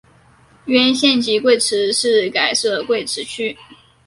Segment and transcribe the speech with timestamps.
[0.65, 3.55] 原县级贵池市改设贵池区。